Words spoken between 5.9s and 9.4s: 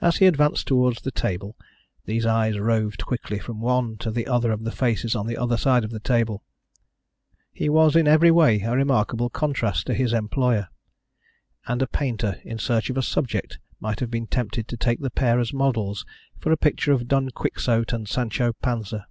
the table. He was in every way a remarkable